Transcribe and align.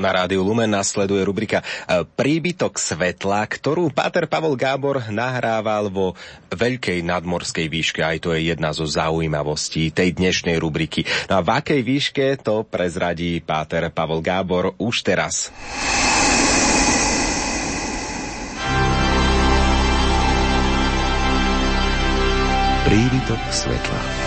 Na 0.00 0.16
rádiu 0.16 0.40
Lumen 0.40 0.72
nasleduje 0.72 1.20
rubrika 1.20 1.60
e, 1.60 2.08
Príbytok 2.08 2.80
svetla, 2.80 3.44
ktorú 3.44 3.92
Páter 3.92 4.24
Pavol 4.24 4.56
Gábor 4.56 5.04
nahrával 5.12 5.92
vo 5.92 6.16
veľkej 6.48 7.04
nadmorskej 7.04 7.68
výške. 7.68 8.00
Aj 8.00 8.16
to 8.16 8.32
je 8.32 8.48
jedna 8.48 8.72
zo 8.72 8.88
zaujímavostí 8.88 9.92
tej 9.92 10.16
dnešnej 10.16 10.56
rubriky. 10.56 11.04
No 11.28 11.36
a 11.36 11.44
v 11.44 11.52
akej 11.52 11.80
výške 11.84 12.26
to 12.40 12.64
prezradí 12.64 13.44
Páter 13.44 13.92
Pavol 13.92 14.24
Gábor 14.24 14.72
už 14.80 15.04
teraz. 15.04 15.52
Príbytok 22.88 23.42
svetla. 23.52 24.19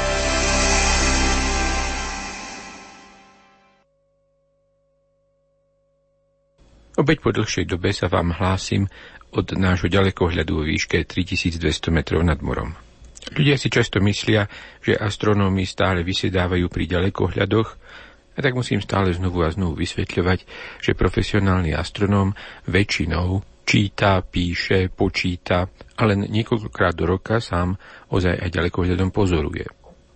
Opäť 6.93 7.25
po 7.25 7.33
dlhšej 7.33 7.65
dobe 7.65 7.89
sa 7.89 8.05
vám 8.05 8.37
hlásim 8.37 8.85
od 9.33 9.57
nášho 9.57 9.89
ďalekohľadu 9.89 10.51
vo 10.53 10.61
výške 10.61 11.09
3200 11.09 11.89
metrov 11.89 12.21
nad 12.21 12.37
morom. 12.37 12.77
Ľudia 13.33 13.57
si 13.57 13.73
často 13.73 13.97
myslia, 14.05 14.45
že 14.77 14.93
astronómi 14.93 15.65
stále 15.65 16.05
vysedávajú 16.05 16.69
pri 16.69 16.85
ďalekohľadoch, 16.85 17.69
a 18.33 18.39
tak 18.41 18.53
musím 18.53 18.81
stále 18.81 19.09
znovu 19.13 19.41
a 19.41 19.49
znovu 19.49 19.77
vysvetľovať, 19.77 20.39
že 20.81 20.97
profesionálny 20.97 21.73
astronóm 21.73 22.37
väčšinou 22.69 23.41
číta, 23.65 24.21
píše, 24.21 24.93
počíta 24.93 25.65
a 25.97 26.01
len 26.05 26.29
niekoľkokrát 26.29 26.93
do 26.93 27.09
roka 27.09 27.41
sám 27.41 27.73
ozaj 28.13 28.37
aj 28.37 28.49
ďalekohľadom 28.53 29.09
pozoruje. 29.09 29.65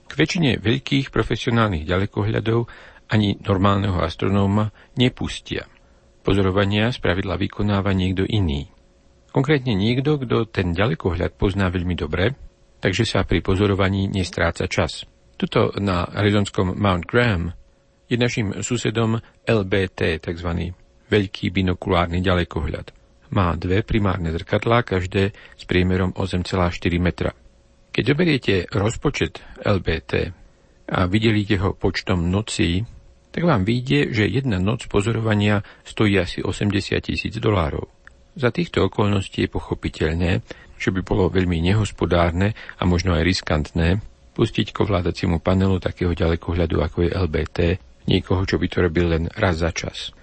K 0.09 0.14
väčšine 0.14 0.62
veľkých 0.62 1.09
profesionálnych 1.09 1.89
ďalekohľadov 1.89 2.70
ani 3.09 3.38
normálneho 3.41 3.98
astronóma 3.98 4.70
nepustia– 4.94 5.66
Pozorovania 6.27 6.91
spravidla 6.91 7.40
vykonáva 7.40 7.95
niekto 7.95 8.27
iný. 8.27 8.67
Konkrétne 9.31 9.80
niekto, 9.80 10.20
kto 10.20 10.52
ten 10.52 10.75
ďalekohľad 10.75 11.39
pozná 11.39 11.72
veľmi 11.72 11.95
dobre, 11.95 12.36
takže 12.84 13.08
sa 13.08 13.23
pri 13.23 13.39
pozorovaní 13.39 14.11
nestráca 14.11 14.67
čas. 14.67 15.08
Tuto 15.39 15.72
na 15.80 16.03
arizonskom 16.03 16.75
Mount 16.75 17.08
Graham 17.08 17.56
je 18.11 18.19
našim 18.19 18.59
susedom 18.59 19.23
LBT, 19.47 20.19
tzv. 20.19 20.75
veľký 21.08 21.47
binokulárny 21.47 22.19
ďalekohľad. 22.19 22.91
Má 23.31 23.56
dve 23.56 23.88
primárne 23.88 24.36
zrkadlá, 24.36 24.84
každé 24.84 25.31
s 25.31 25.64
priemerom 25.64 26.12
8,4 26.12 26.75
metra. 27.00 27.31
Keď 27.95 28.03
zoberiete 28.03 28.56
rozpočet 28.75 29.39
LBT 29.64 30.36
a 30.91 31.08
videlíte 31.08 31.56
ho 31.64 31.72
počtom 31.72 32.28
nocí, 32.28 32.84
tak 33.38 33.45
vám 33.45 33.69
vyjde, 33.69 34.17
že 34.17 34.25
jedna 34.25 34.57
noc 34.57 34.89
pozorovania 34.89 35.61
stojí 35.85 36.17
asi 36.17 36.41
80 36.41 36.97
tisíc 37.05 37.38
dolárov. 37.38 37.85
Za 38.33 38.49
týchto 38.49 38.89
okolností 38.89 39.45
je 39.45 39.53
pochopiteľné, 39.53 40.41
že 40.81 40.89
by 40.89 41.05
bolo 41.05 41.29
veľmi 41.29 41.61
nehospodárne 41.61 42.57
a 42.57 42.83
možno 42.89 43.13
aj 43.13 43.21
riskantné 43.21 44.02
pustiť 44.33 44.73
k 44.73 44.81
ovládaciemu 44.81 45.38
panelu 45.38 45.77
takého 45.77 46.17
ďalekohľadu 46.17 46.81
ako 46.81 46.97
je 47.05 47.09
LBT 47.13 47.57
niekoho, 48.09 48.41
čo 48.41 48.57
by 48.57 48.73
to 48.73 48.77
robil 48.89 49.05
len 49.05 49.29
raz 49.38 49.61
za 49.61 49.69
čas. 49.69 50.17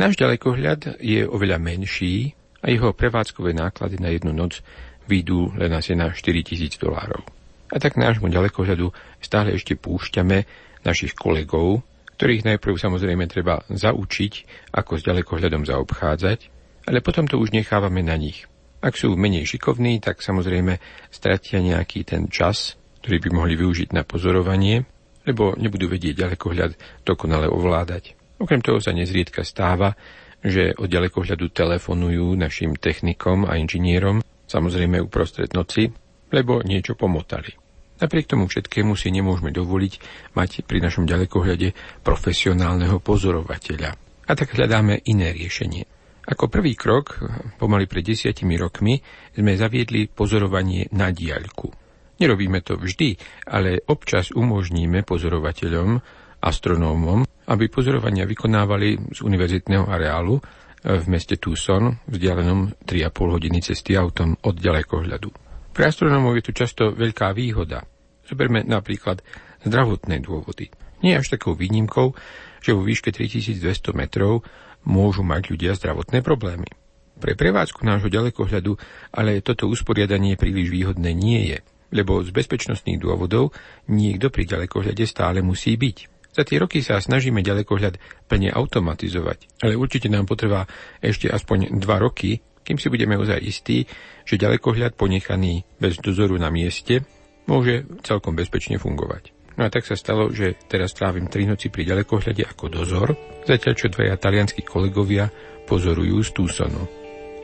Náš 0.00 0.16
ďalekohľad 0.16 1.04
je 1.04 1.20
oveľa 1.28 1.60
menší 1.60 2.32
a 2.64 2.72
jeho 2.72 2.96
prevádzkové 2.96 3.52
náklady 3.52 4.00
na 4.00 4.08
jednu 4.08 4.32
noc 4.32 4.64
výjdu 5.04 5.52
len 5.60 5.68
asi 5.76 5.92
na 5.92 6.16
4000 6.16 6.80
dolárov. 6.80 7.28
A 7.68 7.76
tak 7.76 8.00
nášmu 8.00 8.32
ďalekohľadu 8.32 8.88
stále 9.20 9.52
ešte 9.52 9.76
púšťame 9.76 10.48
našich 10.80 11.12
kolegov, 11.12 11.84
ktorých 12.14 12.46
najprv 12.46 12.74
samozrejme 12.78 13.26
treba 13.26 13.66
zaučiť, 13.66 14.32
ako 14.74 14.92
s 14.98 15.02
ďalekohľadom 15.06 15.66
zaobchádzať, 15.66 16.38
ale 16.86 16.98
potom 17.00 17.26
to 17.26 17.40
už 17.40 17.50
nechávame 17.50 18.04
na 18.04 18.14
nich. 18.14 18.46
Ak 18.84 19.00
sú 19.00 19.16
menej 19.16 19.48
šikovní, 19.48 19.98
tak 19.98 20.20
samozrejme 20.20 20.76
stratia 21.08 21.58
nejaký 21.58 22.04
ten 22.04 22.28
čas, 22.28 22.76
ktorý 23.00 23.16
by 23.24 23.30
mohli 23.32 23.54
využiť 23.56 23.96
na 23.96 24.04
pozorovanie, 24.04 24.84
lebo 25.24 25.56
nebudú 25.56 25.88
vedieť 25.88 26.28
ďalekohľad 26.28 27.02
dokonale 27.08 27.48
ovládať. 27.48 28.12
Okrem 28.36 28.60
toho 28.60 28.76
sa 28.84 28.92
nezriedka 28.92 29.40
stáva, 29.40 29.96
že 30.44 30.76
od 30.76 30.92
ďalekohľadu 30.92 31.48
telefonujú 31.48 32.36
našim 32.36 32.76
technikom 32.76 33.48
a 33.48 33.56
inžinierom, 33.56 34.20
samozrejme 34.44 35.00
uprostred 35.00 35.48
noci, 35.56 35.88
lebo 36.28 36.60
niečo 36.60 36.92
pomotali. 36.92 37.63
Napriek 38.02 38.26
tomu 38.26 38.50
všetkému 38.50 38.98
si 38.98 39.14
nemôžeme 39.14 39.54
dovoliť 39.54 39.92
mať 40.34 40.66
pri 40.66 40.82
našom 40.82 41.06
ďalekohľade 41.06 41.72
profesionálneho 42.02 42.98
pozorovateľa. 42.98 43.90
A 44.24 44.32
tak 44.34 44.56
hľadáme 44.56 45.04
iné 45.06 45.30
riešenie. 45.30 45.86
Ako 46.24 46.48
prvý 46.48 46.72
krok, 46.72 47.20
pomaly 47.60 47.84
pred 47.84 48.00
desiatimi 48.00 48.56
rokmi, 48.56 48.96
sme 49.36 49.60
zaviedli 49.60 50.08
pozorovanie 50.08 50.88
na 50.96 51.12
diaľku. 51.12 51.68
Nerobíme 52.16 52.64
to 52.64 52.80
vždy, 52.80 53.20
ale 53.44 53.84
občas 53.84 54.32
umožníme 54.32 55.04
pozorovateľom, 55.04 56.00
astronómom, 56.40 57.28
aby 57.52 57.64
pozorovania 57.68 58.24
vykonávali 58.24 59.12
z 59.12 59.18
univerzitného 59.20 59.84
areálu 59.84 60.40
v 60.84 61.04
meste 61.08 61.36
Tucson, 61.40 61.96
vzdialenom 62.08 62.84
3,5 62.84 63.34
hodiny 63.36 63.58
cesty 63.64 63.96
autom 63.96 64.36
od 64.44 64.56
ďalekohľadu. 64.56 65.43
Pre 65.74 65.82
astronómov 65.82 66.38
je 66.38 66.46
tu 66.46 66.52
často 66.54 66.94
veľká 66.94 67.34
výhoda. 67.34 67.82
Zoberme 68.22 68.62
napríklad 68.62 69.26
zdravotné 69.66 70.22
dôvody. 70.22 70.70
Nie 71.02 71.18
až 71.18 71.34
takou 71.34 71.58
výnimkou, 71.58 72.14
že 72.62 72.70
vo 72.72 72.86
výške 72.86 73.10
3200 73.10 73.90
metrov 73.92 74.46
môžu 74.86 75.26
mať 75.26 75.50
ľudia 75.50 75.74
zdravotné 75.74 76.22
problémy. 76.22 76.70
Pre 77.18 77.34
prevádzku 77.34 77.82
nášho 77.82 78.06
ďalekohľadu 78.06 78.78
ale 79.10 79.42
toto 79.42 79.66
usporiadanie 79.66 80.38
príliš 80.38 80.70
výhodné 80.70 81.10
nie 81.10 81.50
je, 81.50 81.58
lebo 81.90 82.22
z 82.22 82.30
bezpečnostných 82.30 83.02
dôvodov 83.02 83.50
niekto 83.90 84.30
pri 84.30 84.46
ďalekohľade 84.46 85.02
stále 85.10 85.42
musí 85.42 85.74
byť. 85.74 86.14
Za 86.34 86.42
tie 86.46 86.58
roky 86.62 86.82
sa 86.86 87.02
snažíme 87.02 87.42
ďalekohľad 87.42 88.26
plne 88.30 88.50
automatizovať, 88.50 89.62
ale 89.62 89.78
určite 89.78 90.06
nám 90.06 90.26
potrvá 90.26 90.66
ešte 91.02 91.30
aspoň 91.30 91.78
2 91.78 91.82
roky, 91.98 92.42
kým 92.64 92.80
si 92.80 92.88
budeme 92.88 93.14
ozaj 93.20 93.38
istí, 93.44 93.84
že 94.24 94.40
ďalekohľad 94.40 94.96
ponechaný 94.96 95.68
bez 95.76 96.00
dozoru 96.00 96.40
na 96.40 96.48
mieste 96.48 97.04
môže 97.44 97.84
celkom 98.02 98.32
bezpečne 98.34 98.80
fungovať. 98.80 99.36
No 99.54 99.68
a 99.68 99.70
tak 99.70 99.86
sa 99.86 99.94
stalo, 99.94 100.34
že 100.34 100.58
teraz 100.66 100.96
trávim 100.98 101.30
tri 101.30 101.46
noci 101.46 101.70
pri 101.70 101.86
ďalekohľade 101.86 102.42
ako 102.42 102.64
dozor, 102.74 103.14
zatiaľ 103.46 103.74
čo 103.78 103.86
dvaja 103.86 104.18
talianskí 104.18 104.66
kolegovia 104.66 105.30
pozorujú 105.68 106.18
z 106.26 106.30
Tucsonu. 106.34 106.82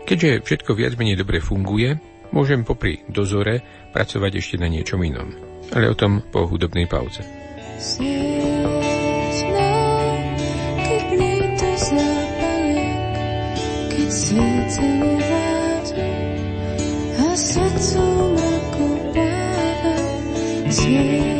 Keďže 0.08 0.42
všetko 0.42 0.74
viac 0.74 0.98
menej 0.98 1.22
dobre 1.22 1.38
funguje, 1.38 1.94
môžem 2.34 2.66
popri 2.66 3.06
dozore 3.06 3.62
pracovať 3.94 4.32
ešte 4.42 4.56
na 4.58 4.66
niečom 4.66 4.98
inom. 5.06 5.30
Ale 5.70 5.86
o 5.86 5.94
tom 5.94 6.24
po 6.34 6.50
hudobnej 6.50 6.90
pauze. 6.90 7.22
Sviet 14.10 14.70
srdcu 17.36 18.02
mraku 18.34 18.88
práve 19.12 19.94
smiej 20.70 21.39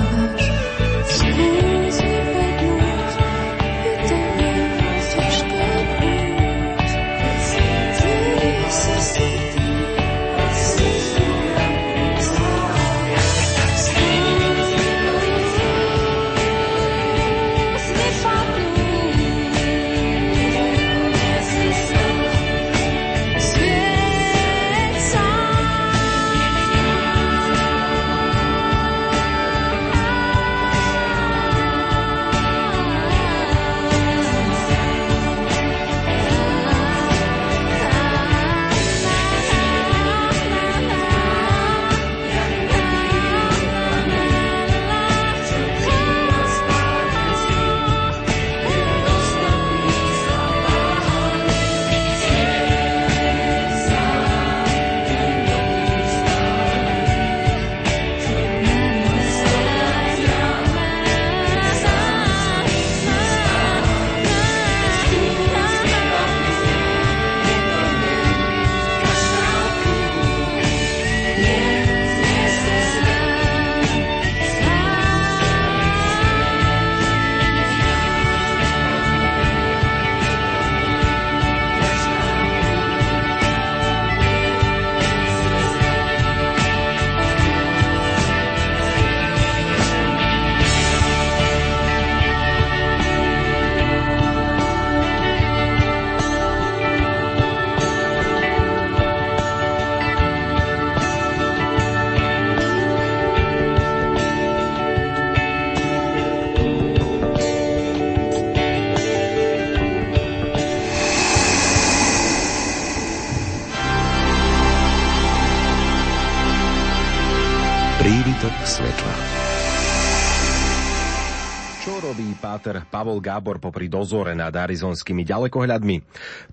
páter 122.41 122.83
Pavol 122.89 123.23
Gábor 123.23 123.61
popri 123.61 123.89
dozore 123.89 124.33
nad 124.35 124.51
arizonskými 124.51 125.21
ďalekohľadmi. 125.23 125.95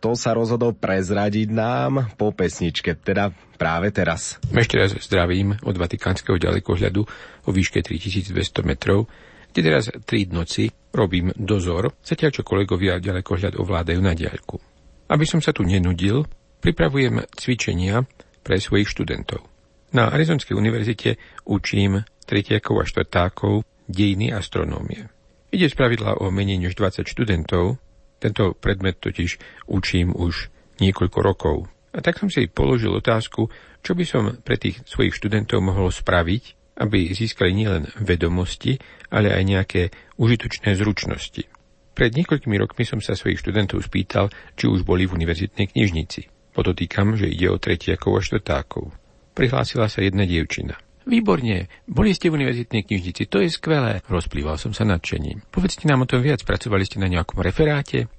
To 0.05 0.13
sa 0.17 0.37
rozhodol 0.37 0.77
prezradiť 0.77 1.49
nám 1.51 2.15
po 2.15 2.31
pesničke, 2.31 2.97
teda 2.97 3.35
práve 3.59 3.91
teraz. 3.91 4.37
Ešte 4.53 4.79
raz 4.79 4.95
zdravím 5.01 5.59
od 5.65 5.75
vatikánskeho 5.75 6.39
ďalekohľadu 6.39 7.01
o 7.45 7.51
výške 7.51 7.83
3200 7.83 8.63
metrov, 8.63 9.11
kde 9.51 9.61
teraz 9.65 9.91
3 9.91 10.07
noci 10.31 10.71
robím 10.95 11.35
dozor, 11.35 11.93
zatiaľ 12.05 12.31
čo 12.31 12.43
kolegovia 12.47 13.03
ďalekohľad 13.03 13.59
ovládajú 13.59 14.01
na 14.01 14.15
diaľku. 14.15 14.63
Aby 15.11 15.25
som 15.27 15.43
sa 15.43 15.51
tu 15.51 15.65
nenudil, 15.65 16.25
pripravujem 16.65 17.27
cvičenia 17.37 18.05
pre 18.45 18.63
svojich 18.63 18.87
študentov. 18.87 19.58
Na 19.89 20.13
Arizonskej 20.13 20.53
univerzite 20.53 21.17
učím 21.49 22.05
tretiakov 22.29 22.77
a 22.81 22.85
štvrtákov 22.85 23.65
dejiny 23.89 24.37
astronómie. 24.37 25.09
Ide 25.49 25.73
z 25.73 25.75
pravidla 25.81 26.21
o 26.21 26.29
menej 26.29 26.61
než 26.61 26.77
20 26.77 27.09
študentov, 27.09 27.81
tento 28.21 28.53
predmet 28.53 29.01
totiž 29.01 29.41
učím 29.65 30.13
už 30.13 30.53
niekoľko 30.77 31.19
rokov. 31.25 31.57
A 31.97 32.05
tak 32.05 32.21
som 32.21 32.29
si 32.29 32.53
položil 32.53 32.93
otázku, 32.93 33.49
čo 33.81 33.97
by 33.97 34.05
som 34.05 34.37
pre 34.45 34.61
tých 34.61 34.85
svojich 34.85 35.17
študentov 35.17 35.65
mohol 35.65 35.89
spraviť, 35.89 36.77
aby 36.85 37.09
získali 37.17 37.57
nielen 37.57 37.89
vedomosti, 37.97 38.77
ale 39.09 39.33
aj 39.33 39.43
nejaké 39.43 39.83
užitočné 40.21 40.77
zručnosti. 40.77 41.49
Pred 41.97 42.13
niekoľkými 42.13 42.61
rokmi 42.61 42.85
som 42.85 43.01
sa 43.01 43.17
svojich 43.17 43.41
študentov 43.41 43.81
spýtal, 43.83 44.29
či 44.53 44.69
už 44.69 44.85
boli 44.85 45.09
v 45.09 45.17
univerzitnej 45.17 45.73
knižnici. 45.73 46.53
Podotýkam, 46.53 47.17
že 47.17 47.33
ide 47.33 47.49
o 47.49 47.57
tretiakov 47.57 48.21
a 48.21 48.23
štvrtákov. 48.23 49.08
Prihlásila 49.39 49.87
sa 49.87 50.03
jedna 50.03 50.27
dievčina. 50.27 50.75
Výborne, 51.07 51.71
boli 51.87 52.11
ste 52.11 52.27
v 52.27 52.43
univerzitnej 52.43 52.83
knižnici, 52.83 53.31
to 53.31 53.39
je 53.39 53.49
skvelé. 53.55 54.03
Rozplýval 54.11 54.59
som 54.59 54.75
sa 54.75 54.83
nadšením. 54.83 55.47
Povedzte 55.55 55.87
nám 55.87 56.03
o 56.03 56.11
tom 56.11 56.27
viac, 56.27 56.43
pracovali 56.43 56.83
ste 56.83 56.99
na 56.99 57.07
nejakom 57.07 57.39
referáte? 57.39 58.11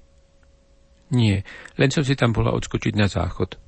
Nie, 1.12 1.44
len 1.76 1.92
som 1.92 2.00
si 2.00 2.16
tam 2.16 2.32
bola 2.32 2.56
odskočiť 2.56 2.96
na 2.96 3.04
záchod. 3.04 3.60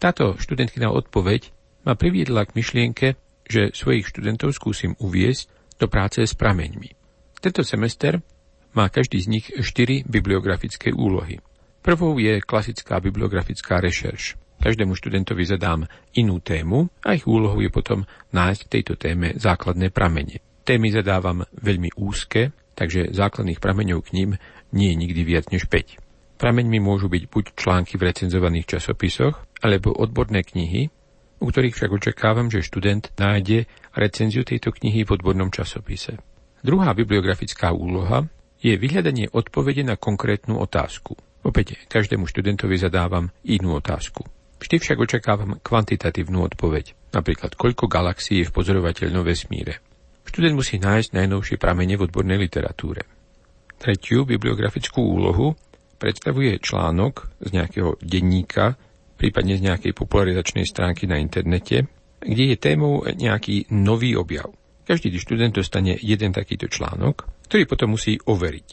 Táto 0.00 0.40
študentkina 0.40 0.88
odpoveď 0.88 1.52
ma 1.84 1.92
priviedla 1.92 2.48
k 2.48 2.56
myšlienke, 2.56 3.06
že 3.44 3.76
svojich 3.76 4.08
študentov 4.08 4.56
skúsim 4.56 4.96
uviesť 4.96 5.76
do 5.76 5.92
práce 5.92 6.24
s 6.24 6.32
prameňmi. 6.32 6.96
Tento 7.38 7.60
semester 7.60 8.24
má 8.72 8.88
každý 8.88 9.20
z 9.20 9.28
nich 9.28 9.46
štyri 9.52 10.08
bibliografické 10.08 10.88
úlohy. 10.88 11.44
Prvou 11.84 12.16
je 12.16 12.40
klasická 12.40 12.96
bibliografická 12.96 13.78
rešerš. 13.84 14.47
Každému 14.58 14.98
študentovi 14.98 15.46
zadám 15.46 15.86
inú 16.18 16.42
tému 16.42 16.90
a 17.06 17.14
ich 17.14 17.24
úlohou 17.30 17.62
je 17.62 17.70
potom 17.70 18.02
nájsť 18.34 18.60
v 18.66 18.72
tejto 18.74 18.94
téme 18.98 19.38
základné 19.38 19.94
pramene. 19.94 20.42
Témy 20.66 20.90
zadávam 20.92 21.46
veľmi 21.54 21.94
úzke, 21.94 22.50
takže 22.74 23.14
základných 23.14 23.62
prameňov 23.62 24.04
k 24.04 24.14
ním 24.18 24.30
nie 24.74 24.92
je 24.92 25.00
nikdy 25.00 25.22
viac 25.24 25.48
než 25.54 25.70
5. 25.70 26.38
Prameňmi 26.38 26.78
môžu 26.78 27.10
byť 27.10 27.24
buď 27.30 27.44
články 27.58 27.98
v 27.98 28.06
recenzovaných 28.14 28.78
časopisoch, 28.78 29.42
alebo 29.58 29.90
odborné 29.90 30.46
knihy, 30.46 30.86
u 31.38 31.46
ktorých 31.50 31.74
však 31.74 31.90
očakávam, 31.90 32.50
že 32.50 32.62
študent 32.62 33.10
nájde 33.18 33.66
recenziu 33.94 34.46
tejto 34.46 34.70
knihy 34.70 35.02
v 35.02 35.18
odbornom 35.18 35.50
časopise. 35.50 36.18
Druhá 36.62 36.94
bibliografická 36.94 37.70
úloha 37.74 38.26
je 38.58 38.74
vyhľadanie 38.74 39.30
odpovede 39.30 39.86
na 39.86 39.94
konkrétnu 39.94 40.58
otázku. 40.58 41.14
Opäť 41.46 41.78
každému 41.86 42.26
študentovi 42.26 42.74
zadávam 42.74 43.30
inú 43.46 43.78
otázku. 43.78 44.26
Vždy 44.58 44.76
však 44.82 44.98
očakávam 44.98 45.62
kvantitatívnu 45.62 46.42
odpoveď, 46.50 47.14
napríklad 47.14 47.54
koľko 47.54 47.86
galaxií 47.86 48.42
je 48.42 48.48
v 48.50 48.54
pozorovateľnom 48.54 49.22
vesmíre. 49.22 49.78
Študent 50.26 50.58
musí 50.58 50.76
nájsť 50.82 51.14
najnovšie 51.14 51.56
pramene 51.56 51.94
v 51.96 52.04
odbornej 52.10 52.36
literatúre. 52.36 53.06
Tretiu 53.78 54.26
bibliografickú 54.26 54.98
úlohu 54.98 55.54
predstavuje 55.96 56.58
článok 56.58 57.30
z 57.38 57.48
nejakého 57.54 57.96
denníka, 58.02 58.74
prípadne 59.14 59.54
z 59.58 59.66
nejakej 59.70 59.92
popularizačnej 59.94 60.66
stránky 60.66 61.06
na 61.06 61.22
internete, 61.22 61.86
kde 62.18 62.54
je 62.54 62.56
témou 62.58 63.06
nejaký 63.06 63.70
nový 63.70 64.18
objav. 64.18 64.50
Každý 64.84 65.14
študent 65.16 65.54
dostane 65.54 65.94
jeden 66.02 66.34
takýto 66.34 66.66
článok, 66.66 67.30
ktorý 67.46 67.64
potom 67.70 67.94
musí 67.94 68.18
overiť. 68.18 68.68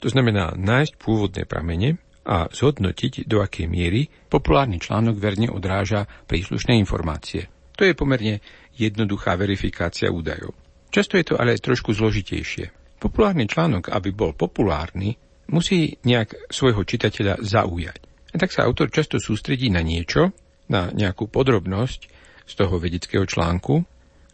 To 0.00 0.08
znamená 0.08 0.56
nájsť 0.56 0.92
pôvodné 1.00 1.44
pramene 1.44 2.00
a 2.26 2.50
zhodnotiť, 2.50 3.30
do 3.30 3.38
akej 3.38 3.70
miery 3.70 4.10
populárny 4.26 4.82
článok 4.82 5.16
verne 5.16 5.46
odráža 5.46 6.10
príslušné 6.26 6.74
informácie. 6.74 7.46
To 7.78 7.86
je 7.86 7.94
pomerne 7.94 8.42
jednoduchá 8.74 9.38
verifikácia 9.38 10.10
údajov. 10.10 10.52
Často 10.90 11.14
je 11.14 11.24
to 11.30 11.34
ale 11.38 11.54
trošku 11.56 11.94
zložitejšie. 11.94 12.98
Populárny 12.98 13.46
článok, 13.46 13.92
aby 13.94 14.10
bol 14.10 14.34
populárny, 14.34 15.14
musí 15.52 15.94
nejak 16.02 16.50
svojho 16.50 16.82
čitateľa 16.82 17.38
zaujať. 17.44 18.00
A 18.32 18.36
tak 18.36 18.50
sa 18.50 18.66
autor 18.66 18.90
často 18.90 19.22
sústredí 19.22 19.70
na 19.70 19.84
niečo, 19.84 20.34
na 20.66 20.90
nejakú 20.90 21.30
podrobnosť, 21.30 22.00
z 22.46 22.52
toho 22.54 22.78
vedeckého 22.78 23.26
článku, 23.26 23.82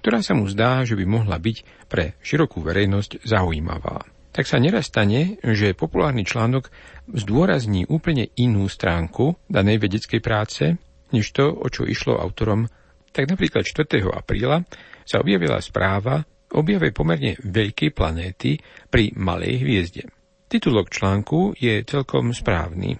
ktorá 0.04 0.20
sa 0.20 0.36
mu 0.36 0.44
zdá, 0.46 0.84
že 0.84 0.98
by 0.98 1.04
mohla 1.08 1.40
byť 1.40 1.88
pre 1.88 2.18
širokú 2.20 2.60
verejnosť 2.60 3.24
zaujímavá. 3.24 4.04
Tak 4.32 4.48
sa 4.48 4.56
neraz 4.56 4.88
stane, 4.88 5.36
že 5.44 5.76
populárny 5.76 6.24
článok 6.24 6.72
zdôrazní 7.12 7.84
úplne 7.84 8.32
inú 8.40 8.64
stránku 8.64 9.36
danej 9.44 9.76
vedeckej 9.84 10.20
práce, 10.24 10.64
než 11.12 11.36
to, 11.36 11.52
o 11.52 11.68
čo 11.68 11.84
išlo 11.84 12.16
autorom. 12.16 12.64
Tak 13.12 13.28
napríklad 13.28 13.68
4. 13.68 14.08
apríla 14.08 14.64
sa 15.04 15.20
objavila 15.20 15.60
správa 15.60 16.24
o 16.52 16.64
objave 16.64 16.96
pomerne 16.96 17.36
veľkej 17.44 17.92
planéty 17.92 18.56
pri 18.88 19.12
malej 19.20 19.60
hviezde. 19.60 20.08
Titulok 20.48 20.88
článku 20.88 21.56
je 21.56 21.84
celkom 21.84 22.32
správny. 22.32 22.96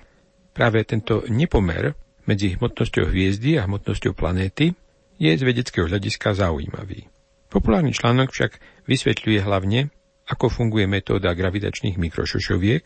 Práve 0.53 0.85
tento 0.85 1.25
nepomer 1.33 1.97
medzi 2.29 2.57
hmotnosťou 2.57 3.09
hviezdy 3.09 3.57
a 3.57 3.65
hmotnosťou 3.65 4.13
planéty 4.13 4.73
je 5.17 5.31
z 5.33 5.43
vedeckého 5.45 5.89
hľadiska 5.89 6.37
zaujímavý. 6.37 7.09
Populárny 7.53 7.93
článok 7.93 8.33
však 8.33 8.53
vysvetľuje 8.89 9.41
hlavne, 9.45 9.93
ako 10.29 10.47
funguje 10.49 10.87
metóda 10.87 11.35
gravitačných 11.35 11.99
mikrošošoviek, 11.99 12.85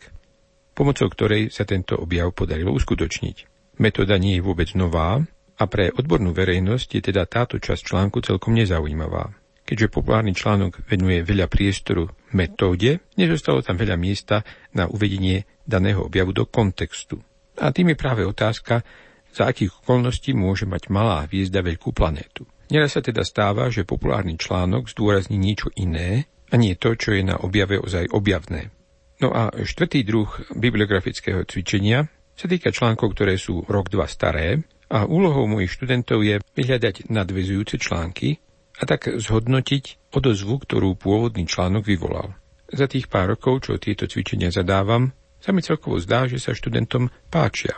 pomocou 0.77 1.07
ktorej 1.09 1.49
sa 1.49 1.65
tento 1.65 1.97
objav 1.97 2.33
podarilo 2.33 2.73
uskutočniť. 2.73 3.37
Metóda 3.81 4.17
nie 4.17 4.37
je 4.37 4.45
vôbec 4.45 4.73
nová 4.73 5.21
a 5.57 5.63
pre 5.65 5.89
odbornú 5.93 6.33
verejnosť 6.33 6.87
je 6.97 7.01
teda 7.13 7.25
táto 7.25 7.57
časť 7.57 7.81
článku 7.81 8.21
celkom 8.21 8.53
nezaujímavá. 8.57 9.33
Keďže 9.67 9.91
populárny 9.91 10.31
článok 10.31 10.87
venuje 10.87 11.27
veľa 11.27 11.51
priestoru 11.51 12.07
metóde, 12.31 13.03
nezostalo 13.19 13.59
tam 13.59 13.75
veľa 13.75 13.99
miesta 13.99 14.45
na 14.71 14.87
uvedenie 14.87 15.43
daného 15.67 16.07
objavu 16.07 16.31
do 16.31 16.47
kontextu. 16.47 17.19
A 17.59 17.73
tým 17.75 17.91
je 17.91 17.97
práve 17.99 18.23
otázka, 18.23 18.85
za 19.33 19.43
akých 19.49 19.83
okolností 19.83 20.31
môže 20.31 20.63
mať 20.63 20.87
malá 20.87 21.27
hviezda 21.27 21.59
veľkú 21.59 21.91
planétu. 21.91 22.47
Neraz 22.71 22.95
sa 22.95 23.01
teda 23.03 23.27
stáva, 23.27 23.67
že 23.67 23.83
populárny 23.83 24.39
článok 24.39 24.87
zdôrazní 24.87 25.35
niečo 25.35 25.67
iné 25.75 26.31
a 26.51 26.55
nie 26.55 26.75
to, 26.79 26.95
čo 26.95 27.15
je 27.15 27.23
na 27.23 27.35
objave 27.39 27.79
ozaj 27.79 28.11
objavné. 28.11 28.71
No 29.17 29.33
a 29.33 29.49
štvrtý 29.49 30.05
druh 30.05 30.29
bibliografického 30.53 31.41
cvičenia 31.49 32.05
sa 32.37 32.45
týka 32.45 32.69
článkov, 32.69 33.17
ktoré 33.17 33.35
sú 33.41 33.65
rok, 33.65 33.89
dva 33.89 34.05
staré 34.05 34.61
a 34.93 35.09
úlohou 35.09 35.49
mojich 35.49 35.73
študentov 35.73 36.21
je 36.21 36.37
vyhľadať 36.53 37.09
nadvezujúce 37.09 37.81
články 37.81 38.37
a 38.77 38.85
tak 38.85 39.09
zhodnotiť 39.09 40.13
odozvu, 40.13 40.61
ktorú 40.61 40.93
pôvodný 40.95 41.49
článok 41.49 41.83
vyvolal. 41.89 42.37
Za 42.69 42.85
tých 42.85 43.09
pár 43.09 43.33
rokov, 43.33 43.65
čo 43.65 43.81
tieto 43.81 44.05
cvičenia 44.05 44.53
zadávam, 44.53 45.11
sa 45.41 45.49
mi 45.49 45.65
celkovo 45.65 45.97
zdá, 45.97 46.29
že 46.29 46.37
sa 46.37 46.53
študentom 46.53 47.09
páčia, 47.33 47.73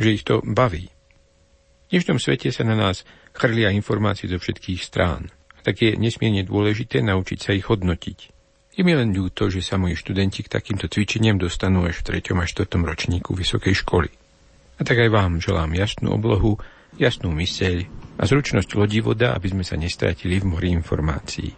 že 0.00 0.14
ich 0.14 0.24
to 0.24 0.40
baví. 0.40 0.88
V 1.88 1.96
dnešnom 1.96 2.20
svete 2.20 2.52
sa 2.52 2.64
na 2.64 2.76
nás 2.76 3.04
chrlia 3.32 3.72
informácie 3.72 4.28
zo 4.28 4.36
všetkých 4.40 4.80
strán. 4.80 5.32
Tak 5.68 5.84
je 5.84 6.00
nesmierne 6.00 6.48
dôležité 6.48 7.04
naučiť 7.04 7.38
sa 7.44 7.52
ich 7.52 7.68
hodnotiť. 7.68 8.18
Je 8.72 8.80
mi 8.80 8.96
len 8.96 9.12
ľúto, 9.12 9.52
že 9.52 9.60
sa 9.60 9.76
moji 9.76 10.00
študenti 10.00 10.40
k 10.40 10.48
takýmto 10.48 10.88
cvičeniam 10.88 11.36
dostanú 11.36 11.84
až 11.84 12.00
v 12.00 12.24
3. 12.24 12.40
a 12.40 12.48
4. 12.48 12.72
ročníku 12.72 13.36
vysokej 13.36 13.76
školy. 13.84 14.08
A 14.78 14.80
tak 14.80 14.96
aj 14.96 15.12
vám 15.12 15.44
želám 15.44 15.76
jasnú 15.76 16.16
oblohu, 16.16 16.56
jasnú 16.96 17.28
myseľ 17.36 17.84
a 18.16 18.24
zručnosť 18.24 18.80
lodivoda, 18.80 19.36
aby 19.36 19.52
sme 19.52 19.60
sa 19.60 19.76
nestratili 19.76 20.40
v 20.40 20.48
mori 20.48 20.72
informácií. 20.72 21.52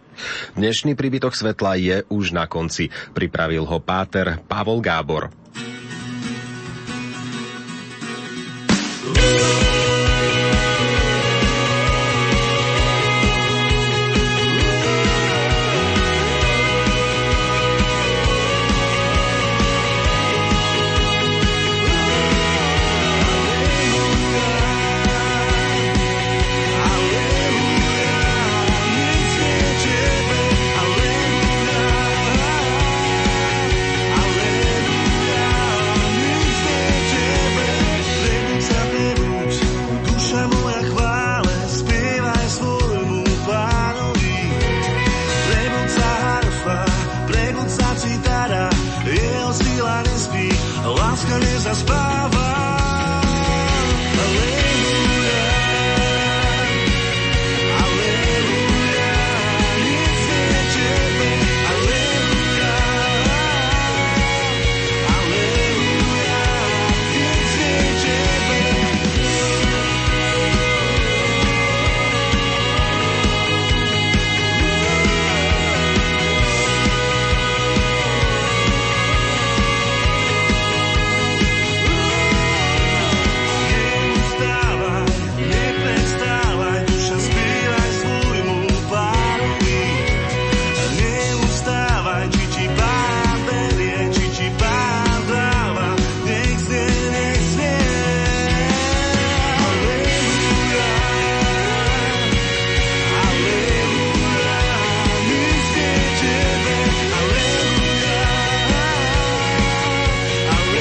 Dnešný 0.58 0.98
príbytok 0.98 1.30
svetla 1.30 1.78
je 1.78 1.96
už 2.10 2.34
na 2.34 2.50
konci. 2.50 2.90
Pripravil 3.14 3.62
ho 3.62 3.78
páter 3.78 4.42
Pavol 4.42 4.82
Gábor. 4.82 5.39